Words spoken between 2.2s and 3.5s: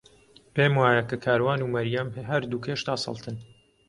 هەردووک هێشتا سەڵتن.